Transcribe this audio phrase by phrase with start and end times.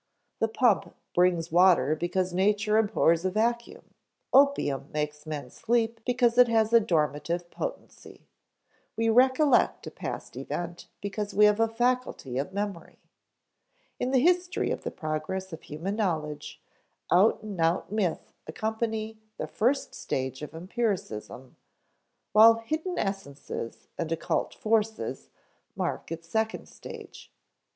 [0.39, 3.93] The pump brings water because nature abhors a vacuum;
[4.33, 8.25] opium makes men sleep because it has a dormitive potency;
[8.97, 12.97] we recollect a past event because we have a faculty of memory.
[13.99, 16.59] In the history of the progress of human knowledge,
[17.11, 21.57] out and out myths accompany the first stage of empiricism;
[22.31, 25.29] while "hidden essences" and "occult forces"
[25.75, 27.31] mark its second stage.